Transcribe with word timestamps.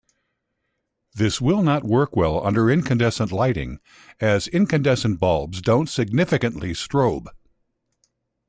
This 1.13 1.39
will 1.39 1.61
not 1.61 1.83
work 1.83 2.15
well 2.15 2.43
under 2.43 2.71
incandescent 2.71 3.31
lighting, 3.31 3.79
as 4.19 4.47
incandescent 4.47 5.19
bulbs 5.19 5.61
don't 5.61 5.89
significantly 5.89 6.73
strobe. 6.73 7.27